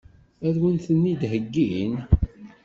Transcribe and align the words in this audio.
Ad 0.47 0.55
wen-ten-id-heggin? 0.61 1.93